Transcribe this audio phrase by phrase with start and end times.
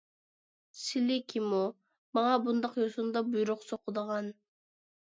[0.83, 1.59] سىلى كىمۇ،
[2.21, 4.37] ماڭا بۇنداق يوسۇندا بۇيرۇق سوقىدىغان؟